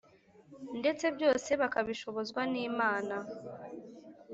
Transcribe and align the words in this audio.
ndetse 0.79 1.05
byose 1.15 1.49
bakabishobozwa 1.61 2.41
n’Imana. 2.51 3.15